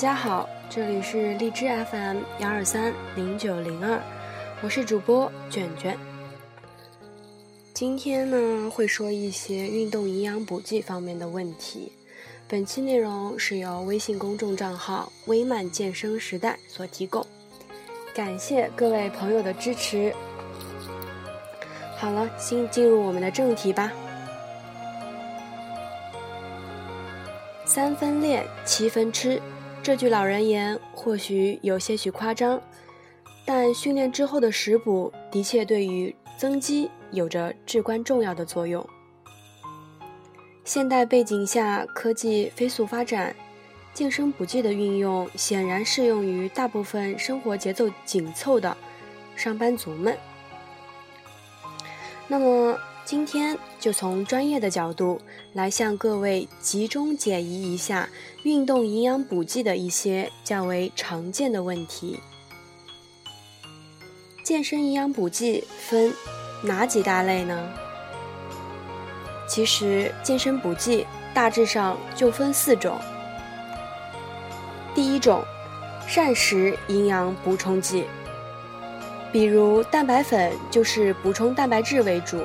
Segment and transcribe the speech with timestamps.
[0.00, 4.00] 大家好，这里是荔枝 FM 幺二三零九零二，
[4.62, 5.94] 我是主播卷卷。
[7.74, 11.92] 今天呢，会说一些运动营养补剂方面的问题。
[12.48, 17.26] 本期内容是由微信公众账号“微慢健身时代”所提供，
[18.14, 20.14] 感谢各位朋友的支持。
[21.98, 23.92] 好了，先进入我们的正题吧。
[27.66, 29.38] 三分练，七分吃。
[29.90, 32.62] 这句老人言或许有些许夸张，
[33.44, 38.88] 但训练之后的食补的确对于增肌有着至关重要的作用。
[40.62, 43.34] 现代背景下，科技飞速发展，
[43.92, 48.76] 健身补剂的运用显然适用于大部分生活节奏紧凑的
[49.34, 50.16] 上班族们。
[52.28, 52.78] 那么，
[53.10, 55.20] 今天就从专业的角度
[55.52, 58.08] 来向各位集中解疑一下
[58.44, 62.20] 运动营养补剂的一些较为常见的问题。
[64.44, 66.14] 健身营养补剂分
[66.62, 67.68] 哪几大类呢？
[69.48, 72.96] 其实健身补剂大致上就分四种。
[74.94, 75.42] 第一种，
[76.06, 78.04] 膳食营养补充剂，
[79.32, 82.40] 比如蛋白粉就是补充蛋白质为主。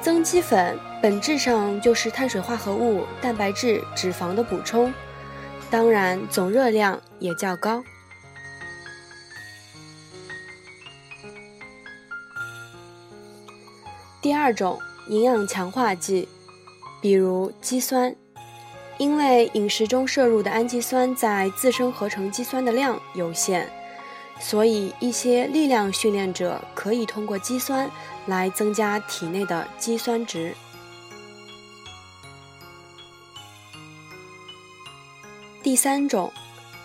[0.00, 4.92] 增肌粉本质上就是碳水化合物、蛋白质、脂肪的补充，
[5.70, 7.82] 当然总热量也较高。
[14.22, 16.28] 第二种营养强化剂，
[17.00, 18.14] 比如肌酸，
[18.98, 23.70] 因为饮食中摄入的氨基酸在自身合成肌酸的量有限。
[24.40, 27.88] 所以，一些力量训练者可以通过肌酸
[28.26, 30.56] 来增加体内的肌酸值。
[35.62, 36.32] 第三种，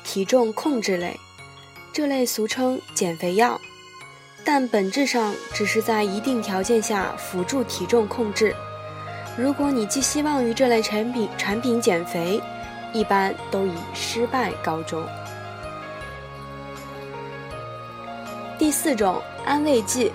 [0.03, 1.17] 体重控制类，
[1.93, 3.59] 这类俗称减肥药，
[4.43, 8.53] 但本质上只是在一定条件下辅助体重控制。
[9.37, 12.39] 如果你寄希望于这类产品产品减肥，
[12.93, 15.07] 一般都以失败告终。
[18.57, 20.13] 第四种安慰剂，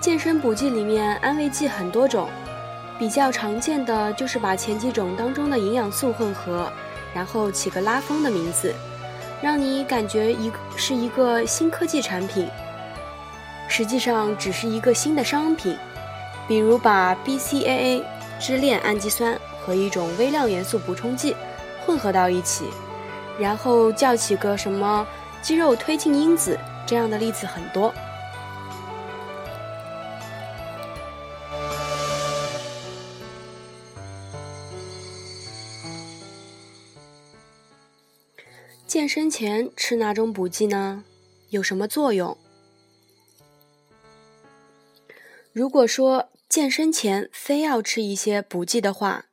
[0.00, 2.28] 健身补剂里面安慰剂很多种，
[2.96, 6.72] 比较常见的就是把前几种当中的营养素混合，
[7.12, 8.72] 然后起个拉风的名字，
[9.42, 12.48] 让你感觉一是一个新科技产品，
[13.66, 15.76] 实际上只是一个新的商品，
[16.46, 18.04] 比如把 BCAA
[18.38, 21.34] 支链氨基酸和一种微量元素补充剂
[21.84, 22.66] 混合到一起，
[23.40, 25.04] 然后叫起个什么
[25.42, 26.56] 肌肉推进因子。
[26.90, 27.94] 这样的例子很多。
[38.88, 41.04] 健身前吃哪种补剂呢？
[41.50, 42.36] 有什么作用？
[45.52, 49.26] 如果说健身前非要吃一些补剂的话，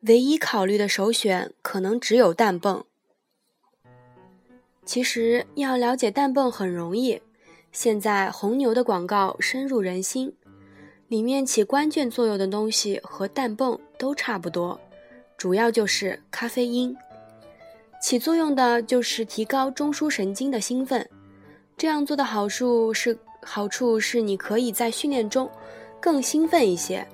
[0.00, 2.84] 唯一考虑的首选可能只有氮泵。
[4.88, 7.20] 其实要了解氮泵很容易，
[7.72, 10.32] 现在红牛的广告深入人心，
[11.08, 14.80] 里面起关键作用的东西和氮泵都差不多，
[15.36, 16.96] 主要就是咖啡因，
[18.00, 21.06] 起作用的就是提高中枢神经的兴奋。
[21.76, 25.50] 这样做的好处是，好处是你可以在训练中
[26.00, 27.06] 更兴奋一些，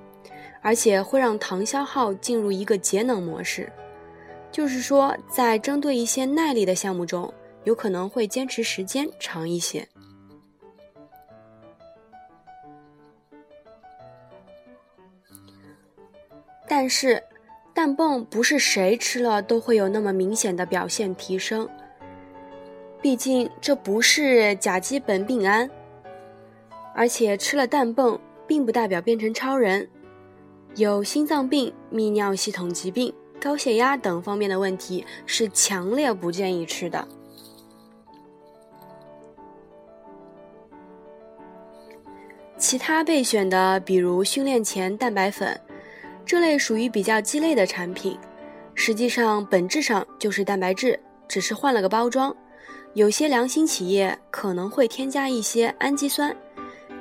[0.63, 3.69] 而且会让糖消耗进入一个节能模式，
[4.53, 7.35] 就是说在针对一些耐力的项目中。
[7.65, 9.89] 有可能会坚持时间长一些，
[16.69, 17.23] 但是
[17.75, 21.69] 氮泵不是谁吃了都会有那么明显的表现提升。
[23.03, 25.71] 毕竟这不是甲基苯丙胺，
[26.95, 29.89] 而且吃了氮泵并不代表变成超人。
[30.77, 37.07] 有心脏病、泌尿系统疾病、高血压等方面的问题是强烈不建议吃的。
[42.67, 45.61] 其他备选的，比如训练前蛋白粉，
[46.25, 48.19] 这类属于比较鸡肋的产品，
[48.75, 52.35] 实际上本质上就是蛋白质，只是换了个包装。
[52.95, 56.35] 有些良心企业可能会添加一些氨基酸，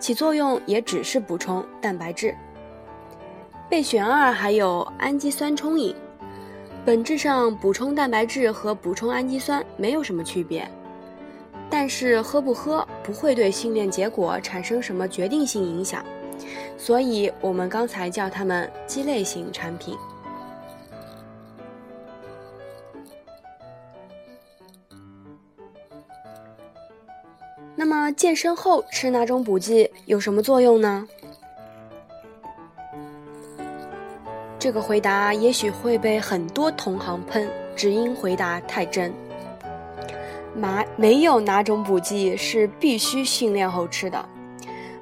[0.01, 2.35] 起作用也只是补充蛋白质。
[3.69, 5.95] 备选二还有氨基酸冲饮，
[6.83, 10.69] 本质上补充蛋白质和补充氨基酸没有什么区别。
[11.75, 16.05] 但是喝不喝不会对训练结果产生什么决定性影响
[16.77, 19.97] 所以我们刚才叫它们鸡肋型产品
[27.75, 31.07] 那么健身后吃哪种补剂有什么作用呢？
[34.59, 39.11] 这个回答也许会被很多同行喷只因回答太真。
[40.55, 44.23] 马没有哪种补剂是必须训练后吃的，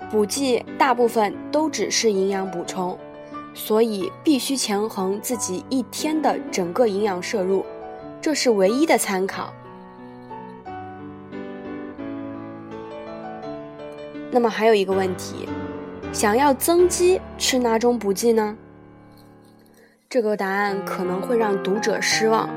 [0.09, 2.97] 补剂大部分都只是营养补充，
[3.53, 7.65] 所以必须权衡自己一天的整个营养摄入，
[8.21, 9.53] 这是唯一的参考。
[14.31, 15.49] 那么还有一个问题，
[16.13, 18.55] 想要增肌吃哪种补剂呢？
[20.09, 22.49] 这个答案可能会让读者失望。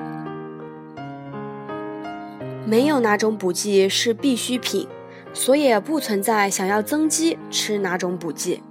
[2.66, 4.88] 没有哪种补剂是必需品，
[5.32, 8.62] 所以不存在想要增肌吃哪种补剂。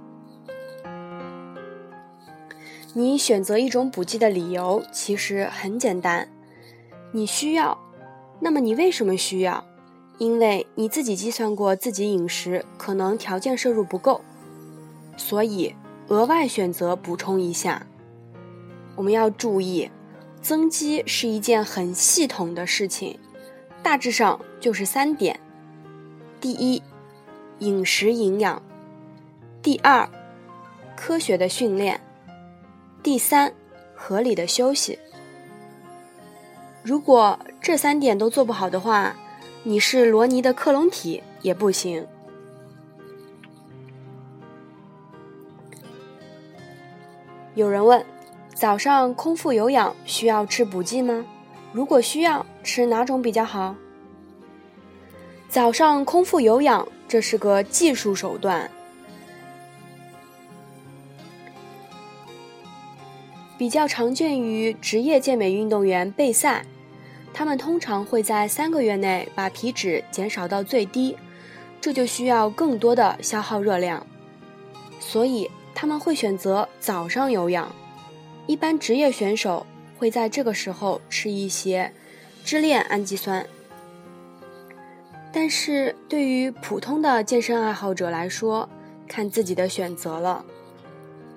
[2.92, 6.28] 你选择一种补剂的理由其实很简单，
[7.12, 7.78] 你需要。
[8.40, 9.64] 那么你为什么需要？
[10.18, 14.20] 因为你自己计算过自己饮食可能条件摄入不够，
[15.16, 15.74] 所以
[16.08, 17.86] 额外选择补充一下。
[18.94, 19.90] 我们要注意，
[20.40, 23.18] 增肌是一件很系统的事情，
[23.84, 25.38] 大致上就是三点：
[26.40, 26.82] 第一，
[27.58, 28.62] 饮食营养；
[29.62, 30.08] 第二，
[30.96, 31.98] 科学的训练；
[33.02, 33.52] 第三，
[33.94, 34.98] 合理的休息。
[36.82, 39.14] 如果这三点都做不好的话，
[39.64, 42.06] 你是罗尼的克隆体也不行。
[47.54, 48.02] 有人问：
[48.54, 51.26] 早上空腹有氧需要吃补剂吗？
[51.74, 53.74] 如果需要，吃哪种比较好？
[55.48, 58.70] 早上空腹有氧这是个技术手段，
[63.58, 66.64] 比较常见于职业健美运动员备赛。
[67.32, 71.16] 他们通常会在三个月内把皮脂减少到最低，
[71.80, 74.06] 这就需要更多的消耗热量，
[75.00, 77.74] 所以他们会选择早上有氧。
[78.46, 79.66] 一般职业选手
[80.04, 81.90] 会在这个时候吃一些
[82.44, 83.46] 支链氨基酸。
[85.32, 88.68] 但是对于普通的健身爱好者来说，
[89.08, 90.44] 看自己的选择了。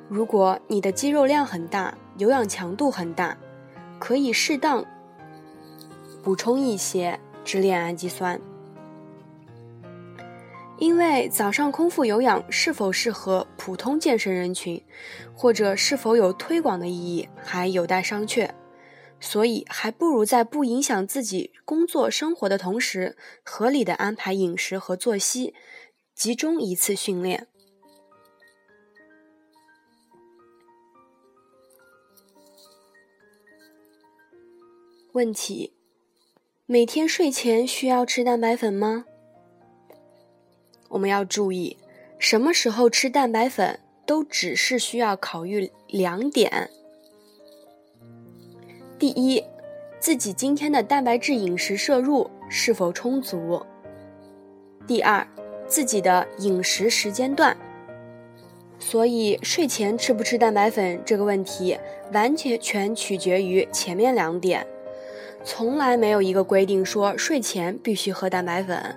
[0.09, 3.37] 如果你的肌肉量很大，有氧强度很大，
[3.99, 4.83] 可以适当。
[6.21, 8.37] 补充一些支链氨基酸，
[10.79, 14.83] 因为早上空腹有氧是否适合普通健身人群，
[15.35, 18.49] 或者是否有推广的意义，还有待商榷。
[19.19, 25.55] 所以，还不如在不影响自己工作生活的同时，合理的安排饮食和作息，
[26.13, 27.47] 集中一次训练。
[35.13, 35.73] 问题。
[36.67, 39.05] 每天睡前需要吃蛋白粉吗？
[40.89, 41.77] 我们要注意，
[42.17, 46.69] 什么时候吃蛋白粉都只是需要考虑两点：
[48.97, 49.43] 第一，
[49.99, 53.65] 自己今天的蛋白质饮食摄入是否充足；
[54.87, 55.27] 第二，
[55.67, 57.55] 自己的饮食时间段。
[58.79, 61.77] 所以，睡前吃不吃蛋白粉这个问题，
[62.13, 64.65] 完全全取决于前面两点。
[65.43, 68.95] 从来没有一个规定说睡前必须喝蛋白粉。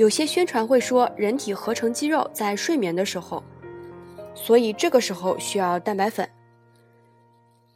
[0.00, 3.44] 有些宣传会说人体合成肌肉在睡眠的时候，
[4.34, 6.26] 所以这个时候需要蛋白粉。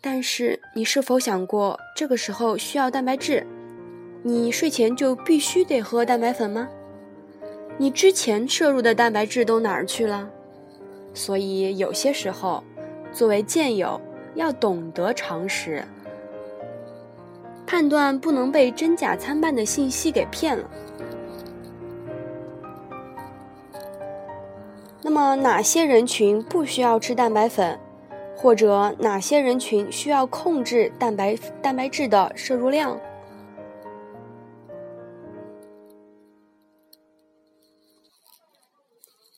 [0.00, 3.47] 但是你是否想过，这个时候需要蛋白质，
[4.23, 6.66] 你睡前就必须得喝蛋白粉吗？
[7.76, 10.26] 你之前摄入的蛋白质都哪儿去了？
[11.12, 12.64] 所以有些时候，
[13.12, 14.00] 作为健友
[14.35, 15.85] 要懂得常识。
[17.66, 20.71] 判断不能被真假参半的信息给骗了。
[25.06, 27.78] 那么，哪些人群不需要吃蛋白粉，
[28.34, 32.99] 或者哪些人群需要控制蛋白蛋白质的摄入量？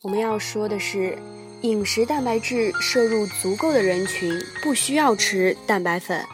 [0.03, 1.19] 我们要说的是，
[1.63, 6.25] 饮食蛋白质摄入足够的人群不需要吃蛋白粉。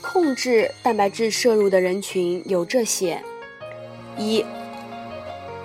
[0.00, 3.22] 控制蛋白质摄入的人群有这些：
[4.16, 4.42] 一、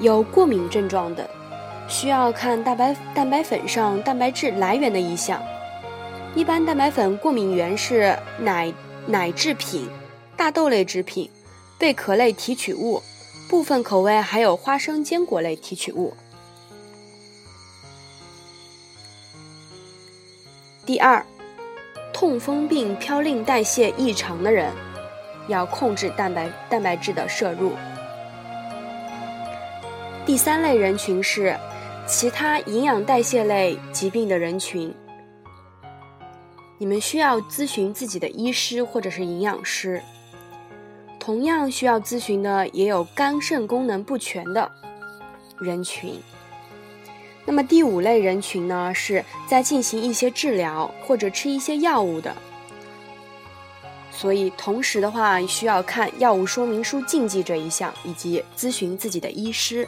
[0.02, 1.30] 有过敏症状的，
[1.88, 5.42] 需要看蛋白蛋白粉上蛋白质来源的一项。
[6.34, 8.74] 一般蛋白粉过敏源是奶
[9.06, 9.88] 奶制品、
[10.36, 11.30] 大豆类制品、
[11.78, 13.00] 贝壳类提取物，
[13.48, 16.14] 部分口味还有花生坚果类提取物。
[20.86, 21.24] 第二。
[22.14, 24.72] 痛风病嘌呤代谢异常的人，
[25.48, 27.72] 要控制蛋白蛋白质的摄入。
[30.24, 31.58] 第三类人群是
[32.08, 34.94] 其他营养代谢类疾病的人群，
[36.78, 40.02] 你们需要咨询自己的医师或者是营养师。
[41.20, 44.72] 同样需要咨询的也有肝肾功能不全的
[45.60, 46.14] 人群。
[47.44, 52.36] 那么第五类人群呢，是在进行一些治疗或者吃一些药物的。
[54.12, 59.88] 所以同时的话，需要看药物说明书禁忌这一项，以及咨询自己的医师。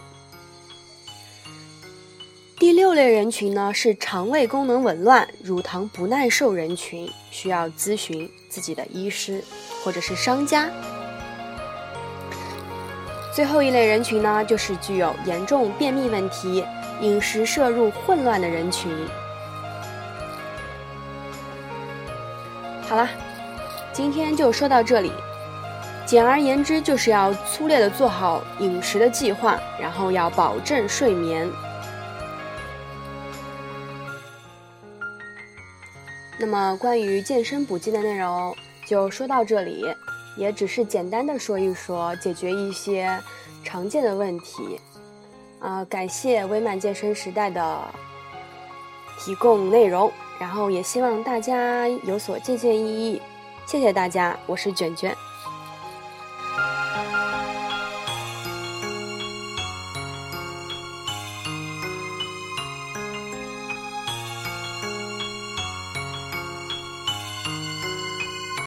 [2.63, 9.43] 第六类人群呢，是肠胃功能紊乱、乳糖不耐受人群，需要咨询自己的医师
[9.84, 10.70] 或者是商家。
[13.36, 16.63] 最后一类人群呢，就是具有严重便秘问题、
[17.01, 18.89] 饮食摄入混乱的人群。
[22.88, 23.10] 好了，
[23.91, 25.12] 今天就说到这里。
[26.05, 31.51] 简而言之，就是要粗略的做好饮食的计划，然后要保证睡眠。
[36.45, 38.53] 那么，关于健身补剂的内容
[38.85, 39.85] 就说到这里。
[40.35, 43.17] 也只是简单的说一说，解决一些
[43.63, 44.77] 常见的问题。
[45.62, 47.88] 啊，感谢微漫健身时代的
[49.17, 53.21] 提供内容，然后也希望大家有所借鉴意义。
[53.65, 55.15] 谢谢大家，我是卷卷。